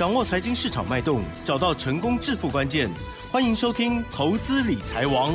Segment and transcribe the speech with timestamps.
[0.00, 2.88] 掌握财经市场脉动，找到成功致富关键。
[3.30, 5.34] 欢迎收听《投资理财王》，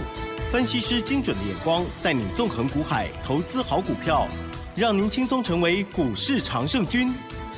[0.49, 4.27] 分析师精准的眼光，带你纵横股海，投资好股票，
[4.75, 7.13] 让您轻松成为股市常胜军。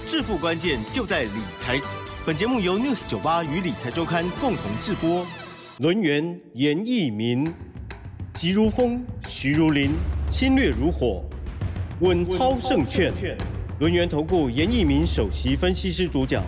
[0.06, 1.80] 致富关键就在理财。
[2.26, 5.26] 本节目由 News 九八与理财周刊共同制播。
[5.78, 7.50] 轮源严义民，
[8.34, 9.92] 急如风，徐如林，
[10.30, 11.24] 侵略如火，
[12.02, 13.14] 稳操胜券。
[13.80, 16.44] 轮源投顾严义民首席分析师主讲。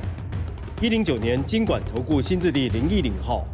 [0.82, 3.46] 一零九年经管投顾新字第零一零号。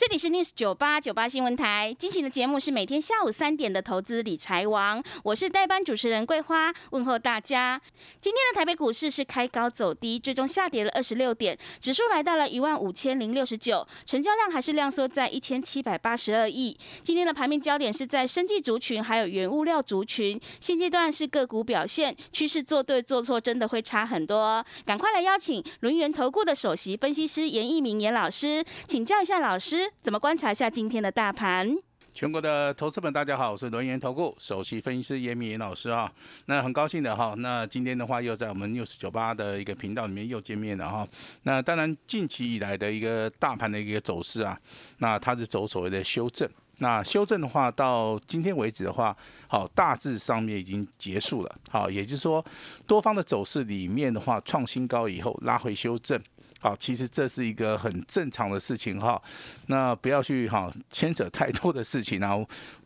[0.00, 7.78] 这里是 News 九八九八新闻台进行的节目是每天下午三点的投资理财王，我是代班主持人桂花，问候大家。
[8.18, 16.74] 今天的台北股市是开高走低，最终下跌了二十六点，指数来到了一万五千零六十九，成交量还是量缩在一千七百八十二亿。
[17.02, 24.64] 今天的盘面焦点是在生技族群还有原物料族群，现阶段是个股表现趋势做对做错真的会差很多。
[24.86, 29.89] 赶快来邀请轮源投顾的首席分析师严一鸣严老师，请教一下老师。
[30.02, 31.76] 怎么观察一下今天的大盘？
[32.12, 36.10] 全国的投资们，大家好，我是轮研投顾首席分析师严明严老师啊。
[36.46, 41.06] 那很高兴的哈，那今天的话又在我们六十九八的一个频道里面又见面了哈。
[41.44, 44.58] 那当然近期以来的一个大盘的一个走势啊，
[44.98, 46.48] 那它是走所谓的修正。
[46.78, 51.56] 那修正的话，到今天为止的话，好大致上面已经结束了。
[51.68, 52.44] 好，也就是说
[52.86, 56.20] 多方的走势里面的话，创新高以后拉回修正。
[56.60, 59.20] 好，其实这是一个很正常的事情哈，
[59.66, 62.36] 那不要去哈牵扯太多的事情啊。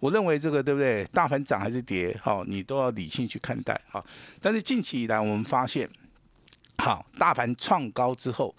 [0.01, 1.05] 我认为这个对不对？
[1.13, 4.03] 大盘涨还是跌，哈，你都要理性去看待哈。
[4.41, 5.91] 但是近期以来，我们发现，
[6.79, 8.55] 好，大盘创高之后。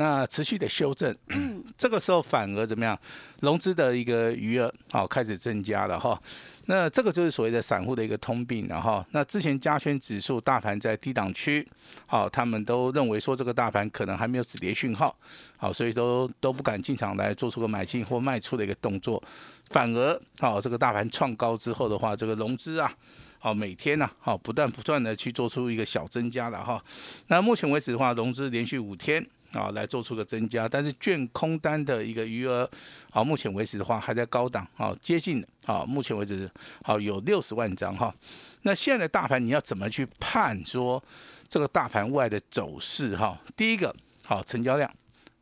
[0.00, 1.14] 那持续的修正，
[1.76, 2.98] 这个时候反而怎么样？
[3.40, 6.18] 融资的一个余额好开始增加了哈。
[6.64, 9.04] 那这个就是所谓的散户的一个通病了哈。
[9.10, 11.66] 那之前加权指数大盘在低档区，
[12.06, 15.14] 好，他们都认为说这个大盘可能还没有止跌讯号，
[15.58, 19.22] 好，所以都都不敢进场来做出个买进或卖出的一个动作。
[19.68, 22.90] 反而好，这个大盘创高之后的话，这个融资啊，
[23.38, 26.82] 好每天呢，好不断不断的去做出一个小增加了哈。
[27.26, 29.26] 那目前为止的话，融资连续五天。
[29.52, 32.68] 啊，来做出个增加，但是券空单的一个余额，
[33.10, 36.48] 啊，目前为止的话还在高档，啊，接近，啊，目前为止，
[36.82, 38.14] 好有六十万张哈。
[38.62, 41.02] 那现在大盘你要怎么去判说
[41.48, 43.40] 这个大盘外的走势哈？
[43.56, 43.94] 第一个，
[44.24, 44.88] 好，成交量，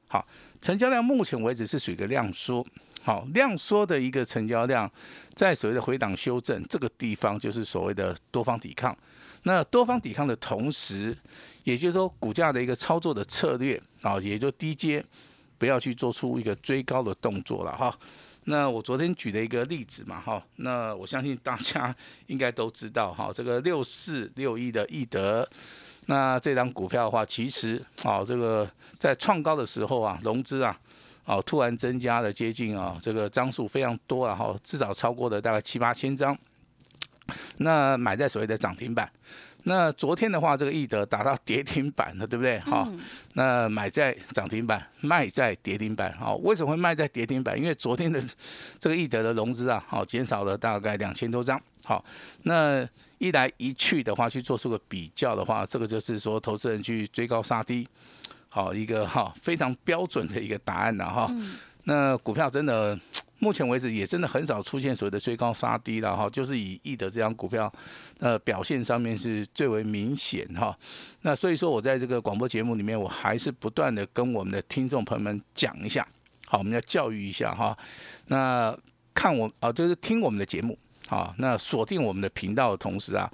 [0.07, 0.27] 好，
[0.63, 2.65] 成交量目前为止是属于一个量缩，
[3.09, 4.91] 好，量缩的一个成交量，
[5.35, 8.95] 在所谓的回档修正这个地方，就是所谓的多方抵抗。
[9.45, 11.17] 那多方抵抗的同时，
[11.65, 15.03] 也就是说，股价的一个操作的策略啊，也就低阶，
[15.57, 17.99] 不要去做出一个追高的动作了哈。
[18.45, 21.97] 那我昨天举的一个例子嘛哈，那我相信大家
[22.27, 25.49] 应该都知道哈，这个六四六一的易德，
[26.05, 30.79] 那这张股票的话，其实啊，这个在创高的时候啊，融资啊，
[31.29, 36.37] 哦，突然增加了接近啊，这个张数非常多然后至少超过了大概七八千张。
[37.59, 39.11] 那买在所谓的涨停板，
[39.65, 42.59] 那昨天的话，这个易德达到跌停板了，对不对？
[42.61, 42.91] 好，
[43.35, 46.11] 那买在涨停板，卖在跌停板。
[46.15, 47.59] 好，为什么会卖在跌停板？
[47.59, 48.23] 因为昨天的
[48.79, 51.61] 这个易德的融资啊，好减少了大概两千多张。
[51.85, 52.03] 好，
[52.45, 57.87] 那一来一去的话，去做出个比较的话，这个就是说投资人去追高杀低，
[58.63, 61.31] 好一个哈非常标准的一个答案了哈。
[61.85, 62.99] 那股票真的。
[63.41, 67.73] 目前为止也真的很少出现所谓的追高杀低了哈，就是以易德这张股票，
[68.19, 70.77] 呃表现上面是最为明显哈。
[71.21, 76.05] 那所以说我在这个广播节目里面，我还是不断的跟我们的听众朋友们讲一下，
[76.47, 77.79] 好，我们要教育一下哈。
[78.27, 78.77] 那
[79.15, 80.77] 看我啊，就是听我们的节目，
[81.09, 83.31] 啊，那锁定我们的频道的同时啊，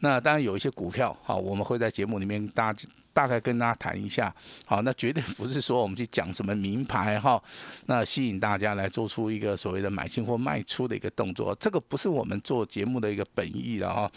[0.00, 2.74] 那当然有一些股票，好，我们会在节目里面大。
[3.10, 4.32] 大概跟大家谈一下，
[4.64, 7.42] 好，那绝对不是说我们去讲什么名牌哈，
[7.86, 14.08] 那吸引大家来做出一个所谓的买进或卖出的一个动作，这个不是我们做节目的一个本意了哈。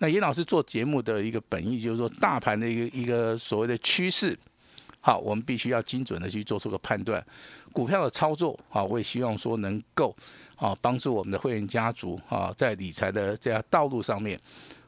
[0.00, 4.38] 那严老师做节目的一个本意就是说，大盘的一个一个所谓的趋势，
[5.00, 7.24] 好，我们必须要精准的去做出个判断。
[7.72, 10.14] 股票的操作，好，我也希望说能够
[10.56, 14.38] 啊帮助我们的会员家族啊在理财的这条道路上面。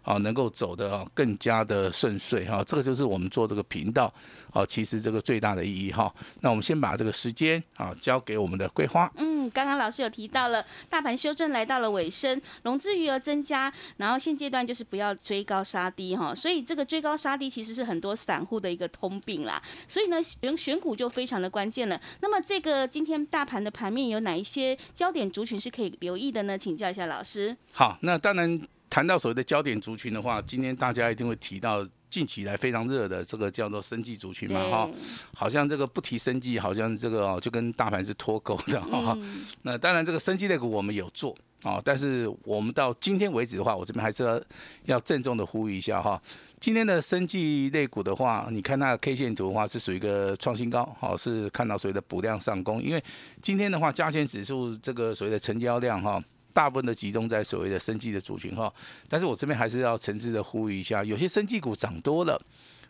[0.05, 4.12] 啊，能够走的啊更加的顺遂哈，这个就是我们做这个频道
[4.53, 6.15] 啊，其实这个最大的意义哈。
[6.41, 9.11] 那我们先把这个时间啊交给我们的桂花。
[9.17, 16.35] 嗯，刚刚老师有提到了，大盘修正来到了尾声，融资余额增加，然后现阶段就是不要追高杀低哈。
[16.35, 19.62] 所以这个追高杀低其实是很多散户的一个通病啦。
[19.89, 21.99] 所以呢，选选股就非常的关键了。
[22.21, 26.59] 那么这个今天大盘的盘面有哪一些焦点族群是可以留意的呢？
[26.59, 27.57] 请教一下老师。
[27.73, 28.61] 好，那当然。
[28.94, 34.94] 谈到所谓的焦点族群的话，今天大家一定会提到近期来非常热的这个叫做生技族群嘛哈对，
[35.35, 39.12] 好像这个不提生技，好像这个哦就跟大盘是脱钩的哈。
[39.20, 41.35] 嗯那当然这个生技类股我们有做。
[41.64, 44.41] 哦，但是我们到今天为止的话，我这边还是要
[44.85, 46.23] 要郑重的呼吁一下哈。
[46.61, 52.81] 今天的生技类股的话，你看那个 K 线图的话是属于一个创新高，好、是看到所谓的补量上攻。
[52.81, 53.02] 因为
[53.43, 56.23] 今天的话，加权指数这个所谓的成交量哈，
[56.55, 58.73] 大部分的集中在所谓的生技的族群哈。
[59.09, 62.41] 但是我这边还是要诚挚的呼吁一下，有些生技股涨多了，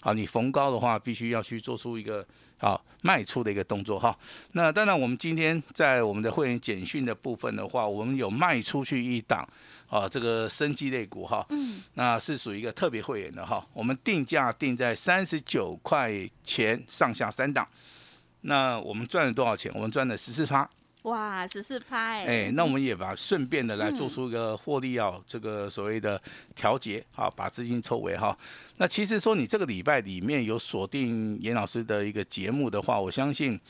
[0.00, 2.24] 啊，你逢高的话，必须要去做出一个
[2.58, 4.16] 啊卖出的一个动作哈。
[4.52, 9.48] 那当然，我们今天在我们的会员简讯的部分的话，我们有卖出去一档
[9.88, 13.66] 啊，这个生技类股哈，嗯，那是属于一个特别会员的哈。
[13.72, 16.12] 我们定价定在三十九块
[16.44, 17.66] 钱上下三档，
[18.42, 19.72] 那我们赚了多少钱？
[19.74, 20.68] 我们赚了十四趴。
[21.04, 26.18] 哇，十四趴哎，哎，那我们也把顺便的来做出一个获利要这个所谓的
[26.54, 28.34] 调节，好，把资金抽回哈。
[28.78, 33.60] 那其实说你这个礼拜里面有锁定严老师的一个节目的话，我相信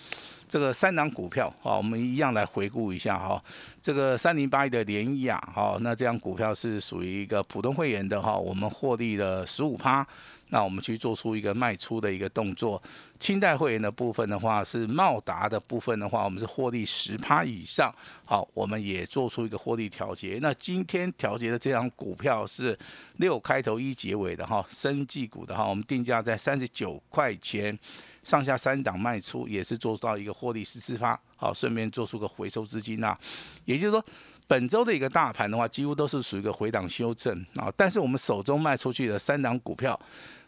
[0.48, 3.42] 这个三档股票啊，我们一样来回顾一下哈。
[3.82, 10.06] 这个三零八一的联雅哈，那这样股票是属于一个普通会员的哈，我们获利了十五趴。
[10.48, 12.80] 那我们去做出一个卖出的一个动作。
[13.18, 17.94] 清代会员的部分的话，是茂达的部分的话，我们是获利十趴以上。
[18.24, 20.38] 好，我们也做出一个获利调节。
[20.42, 22.78] 那今天调节的这张股票是
[23.16, 27.76] 六开头一结尾的哈，生技股的哈，我们定价在三十九块钱
[28.22, 31.18] 上下三档卖出，也是做到一个获利十四发。
[31.36, 33.16] 好，顺便做出个回收资金呐、
[33.64, 34.04] 也就是说。
[34.46, 39.98] 本周的一个大盘的话，几乎都是属于一个回档修正啊，但是我们手中卖出去的三档股票，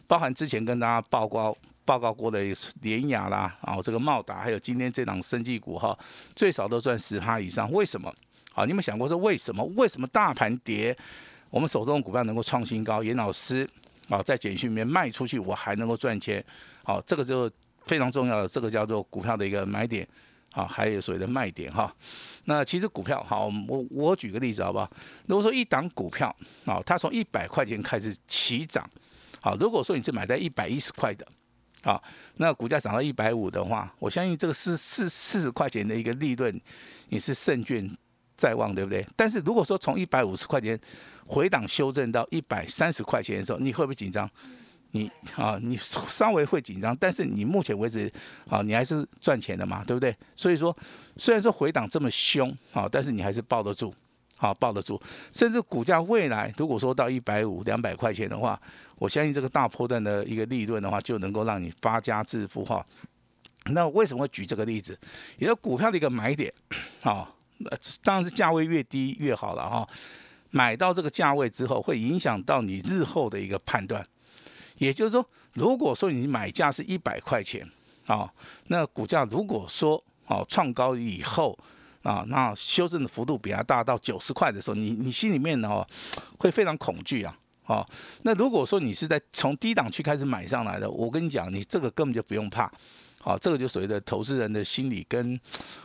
[0.05, 2.39] 包含之前跟大家报告报告过的
[2.81, 5.97] 联雅啦，啊这个茂达，还有今天这档生技股哈，
[6.35, 7.71] 最少都赚十趴以上。
[7.71, 8.13] 为什么？
[8.53, 9.63] 好，你有想过说为什么？
[9.75, 10.95] 为什么大盘跌，
[11.49, 13.01] 我们手中的股票能够创新高？
[13.01, 13.67] 严老师
[14.09, 16.43] 啊，在简讯里面卖出去，我还能够赚钱。
[16.83, 17.49] 好，这个就
[17.85, 20.07] 非常重要的，这个叫做股票的一个买点。
[20.57, 21.93] 啊，还有所谓的卖点哈。
[22.45, 24.89] 那其实股票好，我我举个例子好不好？
[25.27, 28.89] 如果说一档股票啊，它从一百块钱开始起涨，
[29.39, 31.27] 好，如果说你是买在一百一十块的，
[31.83, 32.01] 好，
[32.37, 36.59] 那股价涨到一百五的话，我相信这个是四四十块钱的一个利润，
[37.09, 37.87] 你是胜券
[38.35, 39.05] 在望，对不对？
[39.15, 40.79] 但是如果说从一百五十块钱
[41.27, 44.27] 回档修正到一百三十块钱的时候，你会不会紧张？
[44.91, 48.11] 你啊，你稍微会紧张，但是你目前为止
[48.49, 50.15] 啊，你还是赚钱的嘛，对不对？
[50.35, 50.75] 所以说，
[51.17, 53.93] 虽然说回档这么凶啊，但是你还是抱得住，
[54.35, 54.99] 好抱得住。
[55.33, 58.59] 甚至股价未来如果说到一百五、两百块钱的话，
[58.97, 62.85] 我相信这个大波段的一个利润的话，就能够让你发家致富哈。
[63.71, 64.97] 那为什么会举这个例子？
[65.37, 66.51] 也就股票的一个买点，
[67.01, 67.69] 好，那
[68.01, 69.87] 当然是价位越低越好了哈。
[70.49, 74.07] 买到这个价位之后，会影响到你日后的一个判断。
[74.77, 77.67] 也就是说，如果说你买价是一百块钱，
[78.05, 78.31] 啊，
[78.67, 81.57] 那股价如果说哦创高以后
[82.03, 85.85] 啊，那修正的幅度比较大到九十块的时候，你你心里面哦
[86.39, 87.87] 会非常恐惧啊，哦，
[88.21, 92.71] 那如果说你是在从低档区开始买上来的，我跟你讲，你这个根本就不用怕。
[93.19, 95.37] 好，这个就所谓的投资人的心理跟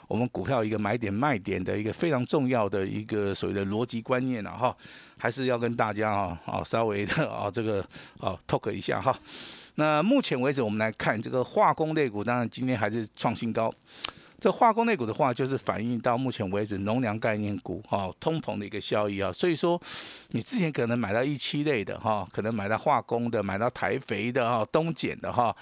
[0.06, 4.76] 我们股票一个买点卖点的一个非常重要的一个所谓的逻辑观念了哈，
[5.18, 7.84] 还是要跟大家啊啊稍微的啊这个
[8.20, 9.18] 啊 talk 一下哈。
[9.74, 13.72] 那目前为止，我们来看这个化工类股，当然今天还是创新高。
[14.42, 19.32] 这化工类股的话，就是反映到目前为止农粮概念股哈通膨的一个效益啊。
[19.32, 19.80] 所以说，
[20.30, 25.54] 你之前可能买到一期类的哈，可能买到化工的，买到台肥的哈，东碱的哈。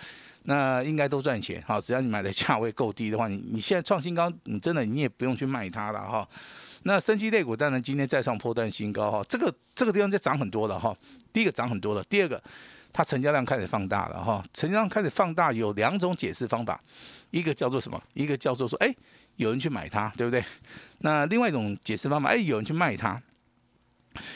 [0.45, 6.27] 那应该都赚钱哈，只要你买的价位够低的话，你你现在创新高，你真的你也不用去卖它了哈。
[6.85, 10.97] 那升级类股当然今天再创破断新高哈，这个这个地方就涨很多了哈。
[11.35, 12.43] 第一个涨很多了，第二个
[12.95, 14.43] 它成交量开始放大了哈。
[14.55, 16.81] 成交量开始放大有两种解释方法，
[17.31, 18.03] 一个叫做什么？
[18.15, 18.95] 一个叫做说，哎，
[19.37, 20.45] 有人去买它，对不对？
[20.99, 23.21] 那另外一种解释方法，哎，有人去卖它。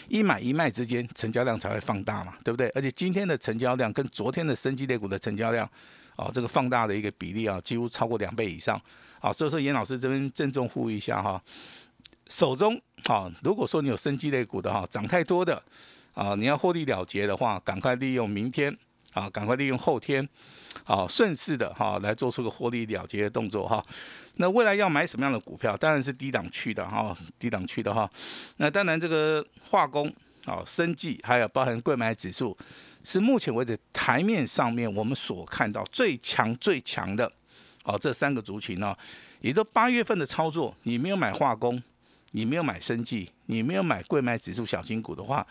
[0.09, 2.69] 一买一卖之间，成交量才会放大嘛，对不对？
[2.77, 5.69] 而且今天的成交量跟昨天的升级类股的成交量，
[6.17, 8.81] 哦，这个放大的一个比例啊，几乎超过两倍以上。
[9.19, 11.43] 好，所以说严老师这边郑重呼吁一下哈，
[12.29, 15.61] 手中啊，如果说你有升级类股的哈，涨太多的
[16.13, 18.77] 啊，你要获利了结的话，赶快利用明天
[19.15, 20.29] 啊，赶快利用后天，
[20.85, 23.83] 好，顺势的哈，来做出个获利了结的动作哈。
[24.35, 25.77] 那未来要买什么样的股票？
[25.77, 28.11] 当然是低档区的哈，低档区的哈。
[28.57, 30.13] 那当然这个化工
[30.45, 32.55] 啊、生技，还有包含贵买指数，
[33.05, 37.31] 是目前为止台面上面我们所看到最强最强的
[37.85, 38.97] 哦，这三个族群呢，
[39.41, 41.81] 也都八月份的操作，你没有买化工，
[42.33, 45.47] 你没有买生技，你没有买贵买指数小金股的话，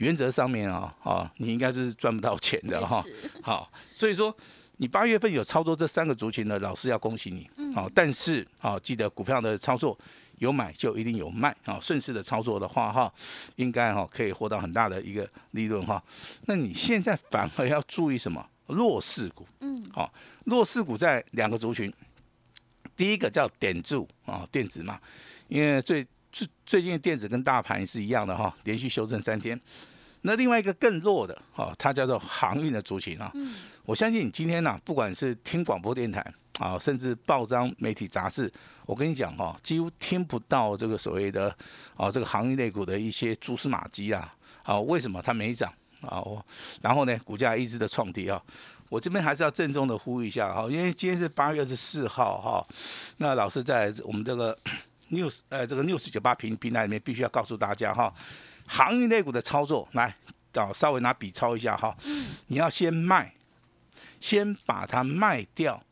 [0.00, 3.04] 原则上面啊，啊，你应该是赚不到钱的哈。
[3.42, 4.34] 好，所以说
[4.78, 7.48] 你八月份有操作这三个族群的老师要恭喜你。
[7.74, 9.96] 好，但是啊，记得股票的操作
[10.38, 11.78] 有买就一定有卖啊。
[11.80, 13.12] 顺势的操作的话哈，
[13.56, 16.02] 应该哈可以获到很大的一个利润哈。
[16.46, 18.44] 那你现在反而要注意什么？
[18.68, 19.46] 弱势股。
[19.60, 19.84] 嗯。
[19.92, 20.10] 好，
[20.44, 21.92] 弱势股在两个族群，
[22.96, 24.98] 第一个叫点柱啊，电子嘛，
[25.48, 29.60] 因为最最最近的电子跟大盘是一样的哈，连续修正三天。
[30.22, 33.30] 那另外一个更弱的哈，它叫做航运的族群啊。
[33.34, 33.54] 嗯。
[33.84, 36.24] 我相信你今天呢，不管是听广播电台
[36.58, 38.52] 啊，甚至报章媒体杂志，
[38.86, 41.54] 我跟你讲哈，几乎听不到这个所谓的
[41.96, 44.32] 啊这个航运类股的一些蛛丝马迹啊。
[44.62, 45.72] 啊，为什么它没涨
[46.02, 46.20] 啊？
[46.20, 46.44] 我
[46.82, 48.40] 然后呢，股价一直的创低啊。
[48.88, 52.64] 我这边还是要郑重的呼吁一下哈，因为今天是八月二十四号哈，
[53.16, 54.56] 那老师在我们这个
[55.10, 58.12] news 呃这个 news 九八平平台里面必须要告诉大家哈。
[58.72, 60.14] 航运类股的操作，来，
[60.52, 61.92] 找稍微拿笔抄一下哈。
[62.04, 62.28] 嗯。
[62.46, 63.34] 你要先卖，
[64.20, 65.82] 先把它卖掉，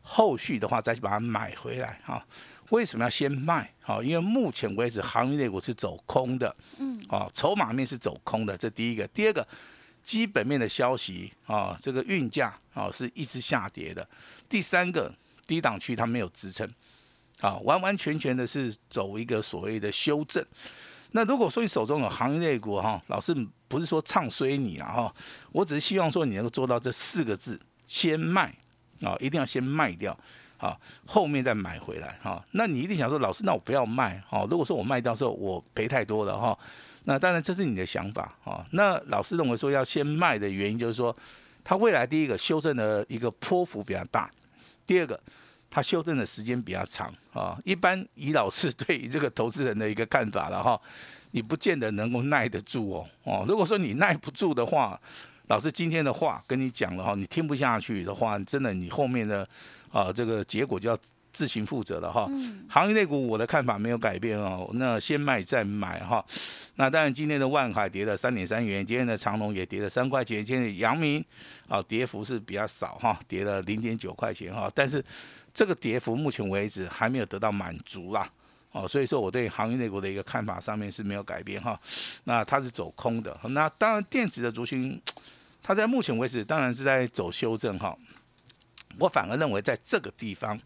[0.00, 2.26] 后续的话再去把它买回来哈。
[2.70, 3.70] 为什么要先卖？
[3.82, 6.56] 好，因为目前为止航运类股是走空的。
[6.78, 6.98] 嗯。
[7.10, 9.06] 啊，筹码面是走空的，这第一个。
[9.08, 9.46] 第二个，
[10.02, 14.08] 基本面的消息啊，这个运价啊是一直下跌的。
[14.48, 15.14] 第三个，
[15.46, 16.66] 低档区它没有支撑，
[17.42, 20.42] 啊，完完全全的是走一个所谓的修正。
[21.16, 23.34] 那如果说你手中有行业类股哈，老师
[23.68, 25.14] 不是说唱衰你啊哈，
[25.50, 28.54] 我只是希望说你能够做到这四个字：先卖
[29.00, 30.14] 啊，一定要先卖掉
[30.58, 32.44] 啊，后面再买回来哈。
[32.50, 34.46] 那你一定想说，老师，那我不要卖哈。
[34.50, 36.58] 如果说我卖掉之后我赔太多了哈，
[37.04, 38.62] 那当然这是你的想法啊。
[38.72, 41.16] 那老师认为说要先卖的原因就是说，
[41.64, 44.30] 它未来第一个修正的一个波幅比较大，
[44.86, 45.18] 第二个。
[45.76, 50.80] 它修正的时间比较长啊，一般以老师对于这个投资人的一个看法了哈，
[51.32, 53.44] 你不见得能够耐得住哦哦。
[53.46, 54.98] 如果说你耐不住的话，
[55.48, 59.46] 老师今天的话跟你讲了哈，你听不下去的话，真的你后面的
[59.92, 60.98] 啊这个结果就要。
[61.32, 62.26] 自行负责了哈，
[62.66, 66.24] 行业内股我的看法没有改变哦，那先卖再买哈，
[66.76, 71.22] 那当然今天的万海跌了三点三元，今天的长隆也跌了三块钱，今天的阳明
[71.68, 75.04] 啊跌幅是比较少哈，跌了零点九块钱哈，但是
[75.56, 78.30] 这个跌幅目前为止还没有得到满足啦，
[78.72, 81.80] 哦，所以说我对行业内股的一个看法上面是没有改变哈，
[82.24, 85.00] 那它是走空的，那当然电子的族群，
[85.62, 87.96] 它在目前为止当然是在走修正哈，
[88.98, 90.60] 我反而认为在这个地方。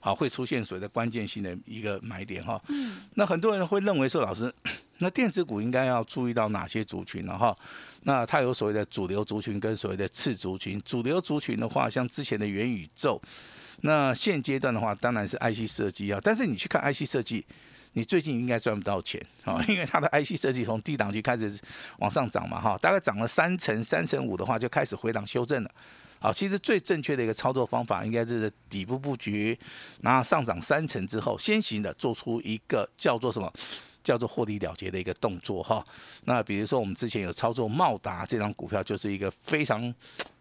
[0.00, 2.62] 好，会出现所谓的关键性的一个买点哈。
[2.68, 2.98] 嗯。
[3.14, 4.50] 那很多人会认为说，老师，
[4.98, 7.36] 那电子股应该要注意到哪些族群呢？
[7.36, 7.54] 哈，
[8.02, 10.80] 那它有所谓的主流族群跟所谓的次族群。
[10.82, 13.20] 主流族群的话，像之前的元宇宙，
[13.82, 16.20] 那现阶段的话，当然是 IC 设计啊。
[16.22, 17.44] 但是你去看 IC 设计，
[17.92, 21.58] 你最近应该赚不到钱啊，因为它的 IC 设计从低档区开始
[21.98, 25.70] 往上涨嘛，哈，大概涨了三成、三成五的话，就开始回档修正了。
[26.20, 29.56] 好，其实最正确的一个操作方法，应该是底部布局，
[30.00, 33.52] 然后上涨三成之后，先行的做出一个叫做什么，
[34.02, 35.86] 叫做获利了结的一个动作哈。
[36.24, 39.94] 那比如说我们之前有操作茂达这张股票，就是一个非常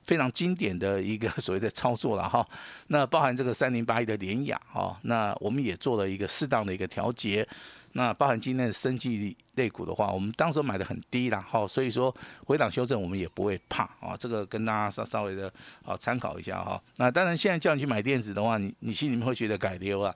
[0.08, 2.44] 非常经典的一个 所谓的操作了哈。
[2.88, 7.48] 那包含这个三零八一的联雅哈，那我们也做了一个适当的一个调节。
[7.94, 15.52] 那包含今天的生技类股的话，我们当时买的很低啦，哈，所以说回档修正我们也不会怕啊，这个跟大家稍稍微的
[15.84, 16.80] 啊参考一下哈。
[16.98, 20.14] 那当然现在叫你去买电子的话，你你心里面会觉得改溜 啊，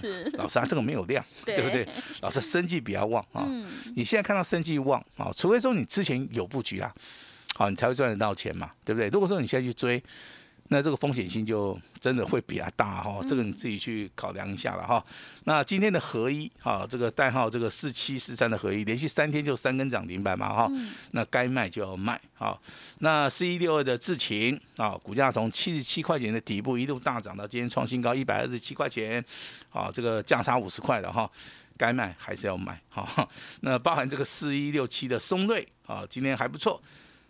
[0.00, 1.88] 是老师啊，这个没有量， 对不对？
[2.20, 3.48] 老师生计比较旺啊，
[3.96, 6.94] 你现在看到生计旺啊，除非说你之前有布局啊，
[7.56, 9.08] 好，你才会赚得到钱嘛，对不对？
[9.08, 10.02] 如果说你现在去追。
[10.68, 15.00] 那这个风险性就真的会比较大哈，这个你自己去考量一下了哈。
[15.44, 20.68] 那今天的合一哈，这个代号这个四七四三的合一，连续三天就三根涨停板嘛哈，
[21.12, 22.60] 那该卖就要卖哈。
[22.98, 29.24] 那四一六二的智勤啊，股价从七十七块钱的底部一路大涨到今天创新高一百二十七块钱，
[29.70, 31.30] 啊，这个价差五十块的哈，
[31.76, 33.06] 该卖还是要卖哈。
[33.60, 36.82] 那包含这个四一六七的松瑞啊，今天还不错，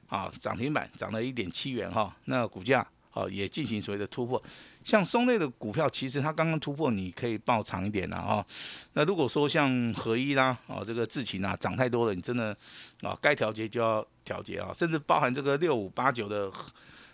[0.08, 2.86] 啊，涨停板涨了一点七元哈，那股价。
[3.16, 4.42] 啊，也进行所谓的突破，
[4.84, 8.44] 像松类的股票，其实它刚刚突破，你可以报长一点了啊。
[8.92, 12.54] 那如果说像合一啦，哦，这个智勤啊，涨太多了，你真的
[13.00, 14.70] 啊，该调节就要调节啊。
[14.70, 16.52] 甚至包含这个六五八九的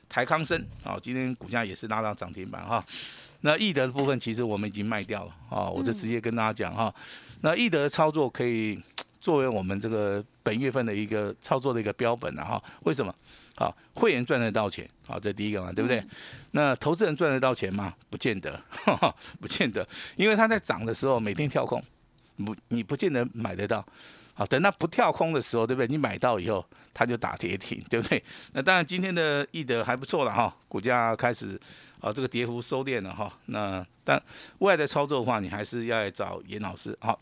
[0.08, 2.84] 台康生啊，今天股价也是拉到涨停板哈。
[3.42, 6.92] 那易德的部分，其实我们已经卖掉了啊，我就直接跟大家讲哈。
[7.42, 8.76] 那易德的操作可以
[9.22, 12.62] 作为我们这个本月份的一个操作的一个标本了哈。
[12.82, 13.14] 为什么？
[13.54, 16.02] 好，会员赚得到钱，好，这第一个嘛，对不对？
[16.50, 17.94] 那投资人赚得到钱吗？
[18.10, 18.60] 不见得，
[19.40, 19.86] 不见得，
[20.16, 21.82] 因为他在涨的时候每天跳空，
[22.44, 23.86] 不，你不见得买得到。
[24.34, 25.86] 好，等它不跳空的时候，对不对？
[25.86, 26.64] 你买到以后，
[26.94, 28.20] 它就打跌停，对不对？
[28.52, 31.60] 那当然，今天的易德还不错了哈，股价开始
[32.00, 33.30] 啊这个跌幅收敛了哈。
[33.46, 34.20] 那但
[34.60, 37.20] 未来的操作的话，你还是要来找严老师好。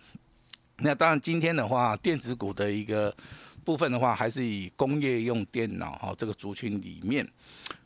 [0.80, 3.14] 那当然，今天的话，电子股的一个。
[3.62, 7.24] 部分的话，还是以工业用电脑哈这个族群里面，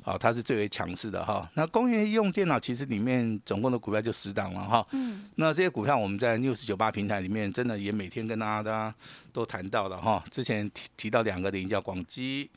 [0.05, 1.51] 啊，它是最为强势的哈。
[1.55, 4.87] 那工业用电脑其实里面总共的股票就十档了哈。
[4.93, 5.29] 嗯。
[5.35, 8.95] 那这些股票我们在六十九八平台里面，真的也每天跟大家
[9.33, 10.25] 都谈到了哈。
[10.31, 12.49] 之前提提到两个零叫广基，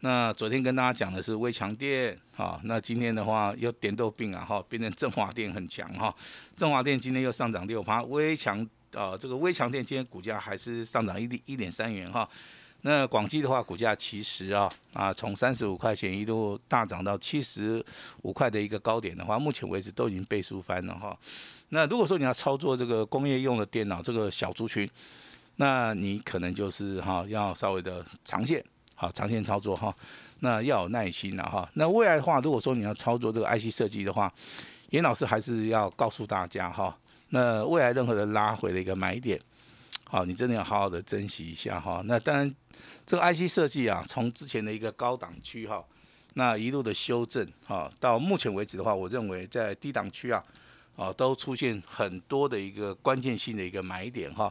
[0.00, 2.60] 那昨天跟大家讲的是微强电哈。
[2.64, 6.14] 那今天的话又点豆病啊哈，变成振华电很强哈。
[6.54, 8.64] 振华电今天又上涨六趴，微强
[8.94, 12.28] 啊这个微强电今天股价还是上涨一点一点三元哈。
[12.82, 17.84] 那广基的话，股价其实啊啊，从三十五块钱一度大涨到七十
[18.22, 21.18] 五块的一个高点的话，目前为止都已经倍数翻了哈。
[21.70, 24.88] 那如果说你要操作这个工业用的电脑这个小族群，
[25.56, 28.64] 那你可能就是哈要稍微的长线，
[28.94, 29.92] 好长线操作哈。
[30.38, 31.68] 那要有耐心了哈。
[31.74, 34.32] 那未来的话，如果说你要操作这个 IC 设计的话，
[34.90, 36.96] 严老师还是要告诉大家哈，
[37.30, 39.40] 那未来任何的拉回的一个买点。
[40.04, 42.00] 好，你真的要好好的珍惜一下哈。
[42.06, 42.54] 那当然，
[43.04, 45.84] 这个 IC 设计啊，从之前的一个高档区哈，
[46.32, 50.42] 那一路的修正哈，到目前为止的话，我认为在低档区啊，
[50.96, 54.50] 啊，都出现很多的一个关键性的一个买点哈。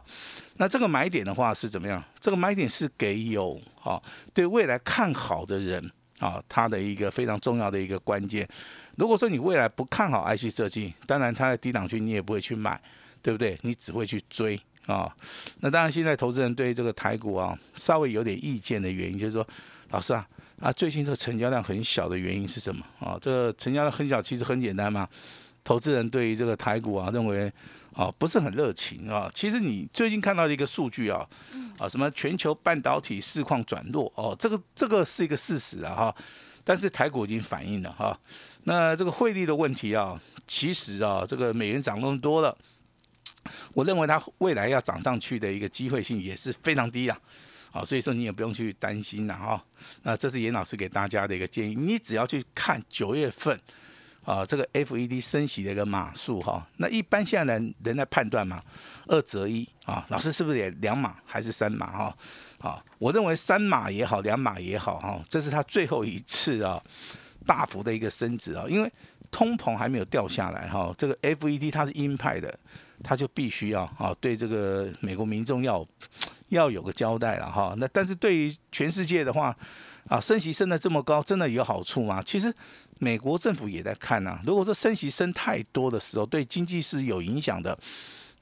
[0.58, 2.00] 那这个买点的话是怎么样？
[2.20, 4.00] 这个买点是给有哈
[4.32, 8.48] 对未来看好的人啊，它的一个非常重要的一个关键。
[8.96, 12.80] 如果说你未来不看好 IC 设计，当然它的低档区你也不会去买，
[13.22, 13.58] 对不对？
[13.62, 14.60] 你只会去追。
[14.86, 15.14] 啊，
[15.60, 19.46] 那当然，现在投资人对这个台股啊稍微有点意见的原因，就是说，
[19.90, 20.26] 老师啊，
[20.60, 22.82] 啊，最近这个成交量很小的原因是什么？
[22.98, 25.06] 啊，这个成交量很小，其实很简单嘛，
[25.68, 27.52] 投资人对于这个台股啊，认为
[27.92, 29.30] 啊不是很热情啊。
[29.34, 31.28] 其实你最近看到的一个数据啊，
[31.76, 36.16] 啊，什么全球半导体市况转弱哦，这个这个是一个事实啊哈，
[36.64, 38.18] 但是台股已经反映了哈。
[38.64, 42.56] 那这个汇率的问题啊，其实啊，这个美元涨那么多了。
[43.74, 47.18] 我认为它未来要涨上去的一个机会性也是非常低啊，
[47.70, 49.62] 好，所以说你也不用去担心了哈。
[50.04, 53.60] 那这是严老师给大家的一个建议，你只要去看九月份
[54.28, 56.66] 啊这个 FED 升息的一个码数哈。
[56.76, 58.62] 那一般现在人人在判断嘛，
[59.06, 62.16] 二择一啊，老师是不是也两码还是三码哈？
[62.58, 66.82] 啊，我认为三码也好，两码也好哈，这是他最后一次啊
[67.46, 68.92] 大幅的一个升值啊，因为
[69.30, 72.54] 通膨还没有掉下来哈，这个 FED 它是鹰派的。
[73.00, 75.86] 它就必须要啊，对这个美国民众要
[76.48, 77.72] 要有个交代了哈。
[77.78, 79.56] 那但是对于全世界的话
[80.08, 82.20] 啊，升息升的这么高，真的有好处吗？
[82.20, 82.52] 其实
[82.98, 84.40] 美国政府也在看呐。
[84.44, 87.78] 如果说升息升太多的时候，对经济是有影响的，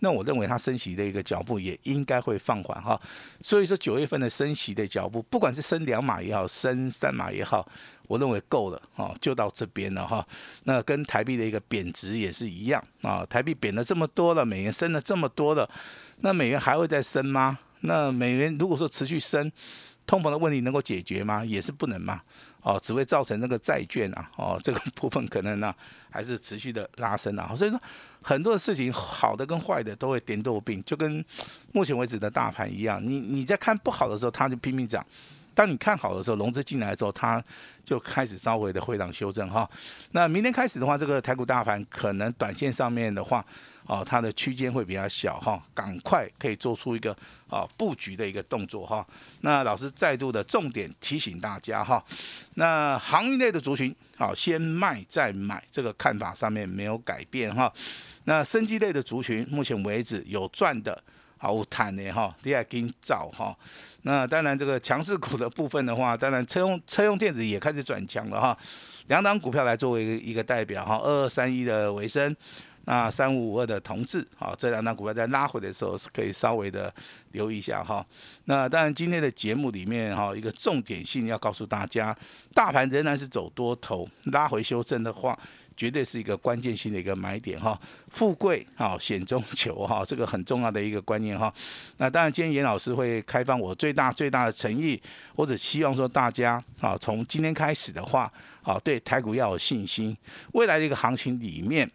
[0.00, 3.00] 那我认为它升息的一个脚步也应该会放缓哈。
[3.40, 7.66] 所以说九月份的升息的脚步，不管是升两码也好，升三码也好。
[8.08, 10.24] 我认为够了哈，就到这边了哈。
[10.62, 15.68] 那跟台币的一个贬值也是一样啊，台币贬了这么多了，美元升了这么多了，
[16.20, 17.58] 那美元还会再升吗？
[17.80, 19.50] 那美元如果说持续升，
[20.06, 21.44] 通膨的问题能够解决吗？
[21.44, 22.20] 也是不能嘛。
[22.62, 25.72] 哦，只会造成那个债券啊，哦， 这个部分可能呢
[26.10, 27.54] 还是持续的拉升啊。
[27.54, 27.80] 所以说
[28.22, 31.24] 很多的事情，好的跟坏的都会颠豆病，就跟
[31.72, 35.04] 目前为止的大盘一样，你你在看不好的时候，它就拼命涨。
[35.54, 37.42] 当你看好的时候，融资进来的时候，它
[37.84, 39.68] 就开始稍微的回档修正哈。
[40.10, 43.42] 那明天开始的话，这个台股大盘可能短线上面的话，
[43.86, 47.16] 哦，它的区间会比较小哈，赶快可以做出一个
[47.48, 49.06] 啊布局的一个动作哈。
[49.40, 52.04] 那老师再度的重点提醒大家哈，
[52.54, 57.72] 那航运类的族群，好，先卖再买，这个看法上面没有改变哈。
[58.24, 61.02] 那生机类的族群，目前为止有赚的。
[61.38, 63.54] 好谈的哈，第二跟造哈，
[64.02, 68.56] 那当然这个强势股的部分的话，当然车用车用电子也开始转强了哈，
[69.08, 72.34] 两档股票来作为一个代表哈，二二三一的维生，
[72.86, 76.92] 那三五五二的同志，好这两档股票在拉回的时候是可以稍微的
[77.32, 78.04] 留意一下哈，
[78.46, 82.16] 那当然今天的节目里面哈，一个重点性要告诉大家，
[82.54, 85.38] 大盘仍然是走多头，拉回修正的话。
[85.76, 91.52] 绝对是一个关键性的一个买点哈，富贵啊险中求哈，这个很重要的一个观念哈。
[91.98, 94.98] 那当然，今天严老师会开放我最大最大的诚意，
[95.34, 100.16] 或者希望说大家啊，从今天开始的话，啊对台股要有信心，
[100.52, 101.86] 未来的一个行情里面，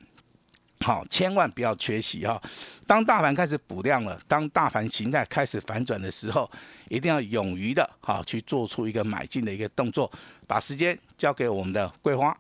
[0.82, 2.42] 好千万不要缺席哈。
[2.86, 6.50] 当大盘开始补量了，当大盘形态开始反转的时候，
[6.90, 10.12] 一定要勇于的哈去做出一个买进的一个动作，
[10.48, 12.36] 把时间交给我们的桂花。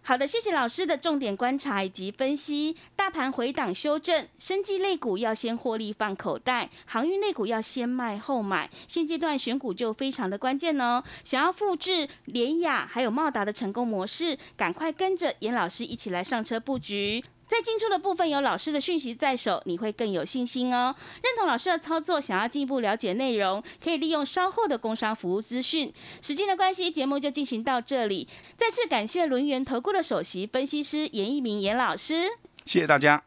[0.00, 2.74] 好的，谢谢老师的重点观察以及分析。
[2.96, 8.70] 大盘回档修正，生技类股要先获利放口袋，航运类股要先卖后买。
[8.86, 11.02] 现阶段选股就非常的关键哦。
[11.24, 17.22] 想要复制联雅还有茂达的成功模式，赶快跟着严老师一起来上车布局。
[17.48, 20.94] 在进出的部分有老师的讯息在手，你会更有信心哦。
[21.22, 25.92] 认同老师的操作，想要进一步了解内容，可以利用稍后的工商服务资讯。
[26.20, 28.28] 时间的关系，节目就进行到这里。
[28.56, 32.28] 再次感谢轮源投顾的首席分析师严一鸣严老师，
[32.66, 33.24] 谢谢大家。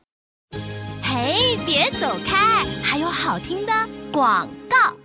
[1.04, 3.74] 嘿，别走开，还有好听的
[4.12, 5.01] 广告。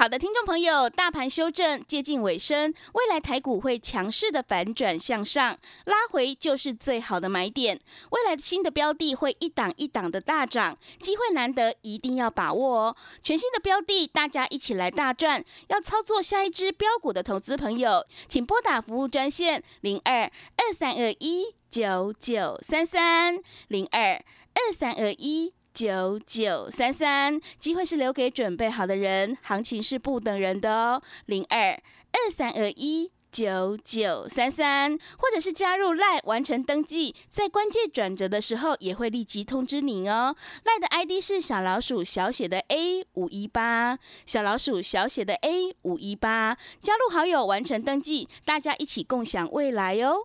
[0.00, 7.78] 好的，听众朋友，大盘修正接近尾声，未来台股会强势的反转向上，拉回就是最好的买点。
[8.10, 12.96] 未来的新的标的会一档一档的大涨，机会难得，一定要把握哦。
[13.22, 15.44] 全新的标的，大家一起来大赚。
[15.68, 24.14] 要操作下一支标股的投资朋友，请拨打服务专线零二二三二一九九三三零二
[24.54, 25.52] 二三二一。
[25.72, 31.02] 九九三三，机会是留给准备好的人，行情是不等人的哦。
[31.26, 31.72] 零二
[32.12, 40.34] 二三二一九九三三，或者是加入赖完成登记，在关键转折的时候也会立即通知您哦。
[40.64, 50.24] 赖的 ID 是小老鼠小写的 A 五一八，小老鼠小写的 A 五一八，加入好友完成登记，大家一起共享未来哦。